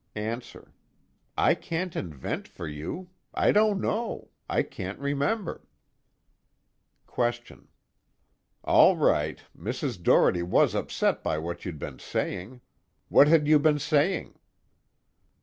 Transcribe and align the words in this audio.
ANSWER: 0.15 0.73
I 1.37 1.53
can't 1.53 1.95
invent 1.95 2.47
for 2.47 2.67
you. 2.67 3.11
I 3.35 3.51
don't 3.51 3.79
know. 3.79 4.29
I 4.49 4.63
can't 4.63 4.97
remember. 4.97 5.67
QUESTION: 7.05 7.67
All 8.63 8.97
right. 8.97 9.43
Mrs. 9.55 10.01
Doherty 10.01 10.41
was 10.41 10.73
upset 10.73 11.23
by 11.23 11.37
what 11.37 11.65
you'd 11.65 11.77
been 11.77 11.99
saying. 11.99 12.61
What 13.09 13.27
had 13.27 13.47
you 13.47 13.59
been 13.59 13.77
saying? 13.77 14.39